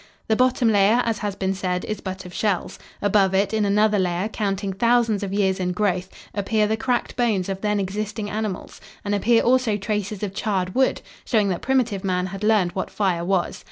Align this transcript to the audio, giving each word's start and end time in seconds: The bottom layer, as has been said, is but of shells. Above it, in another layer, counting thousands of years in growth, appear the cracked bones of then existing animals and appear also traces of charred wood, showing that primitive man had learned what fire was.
The 0.29 0.35
bottom 0.35 0.67
layer, 0.69 1.03
as 1.05 1.19
has 1.19 1.35
been 1.35 1.53
said, 1.53 1.85
is 1.85 2.01
but 2.01 2.25
of 2.25 2.33
shells. 2.33 2.79
Above 3.03 3.35
it, 3.35 3.53
in 3.53 3.65
another 3.65 3.99
layer, 3.99 4.29
counting 4.29 4.73
thousands 4.73 5.21
of 5.21 5.31
years 5.31 5.59
in 5.59 5.73
growth, 5.73 6.09
appear 6.33 6.65
the 6.65 6.75
cracked 6.75 7.15
bones 7.15 7.49
of 7.49 7.61
then 7.61 7.79
existing 7.79 8.27
animals 8.27 8.81
and 9.05 9.13
appear 9.13 9.43
also 9.43 9.77
traces 9.77 10.23
of 10.23 10.33
charred 10.33 10.73
wood, 10.73 11.03
showing 11.23 11.49
that 11.49 11.61
primitive 11.61 12.03
man 12.03 12.25
had 12.25 12.43
learned 12.43 12.71
what 12.71 12.89
fire 12.89 13.23
was. 13.23 13.59